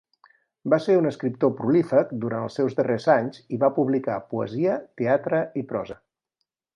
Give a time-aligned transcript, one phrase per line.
[0.73, 5.43] Va ser un escriptor prolífic durant els seus darrers anys i va publicar poesia, teatre
[5.63, 5.99] i prosa.